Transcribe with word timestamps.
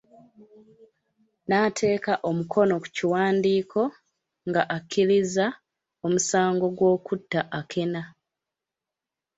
N'ateeka 1.47 2.13
omukono 2.29 2.73
ku 2.83 2.87
kiwandiiko 2.95 3.81
ng'akkiriza 4.49 5.45
omusango 6.05 6.65
gw'okutta 6.77 7.41
Akena. 7.59 8.01